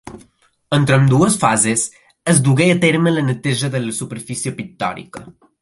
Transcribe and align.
Entre 0.77 0.95
ambdues 1.01 1.37
fases, 1.43 1.83
es 2.33 2.41
dugué 2.49 2.71
a 2.77 2.79
terme 2.87 3.13
la 3.17 3.27
neteja 3.29 3.73
de 3.77 3.85
la 3.87 3.97
superfície 4.03 4.59
pictòrica. 4.63 5.29